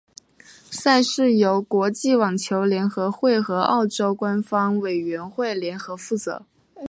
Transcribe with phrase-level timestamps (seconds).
[0.71, 6.43] 赛事由国际网球联合会和澳网官方委员会联合负责。